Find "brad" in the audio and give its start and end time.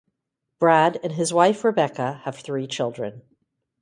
0.57-0.99